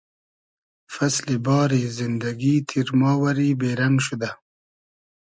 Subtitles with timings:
[0.93, 4.29] فئسلی باری زیندئگی تیرما وئری بې رئنگ شودۂ